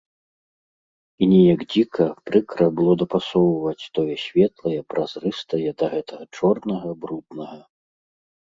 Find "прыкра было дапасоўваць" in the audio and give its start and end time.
2.29-3.89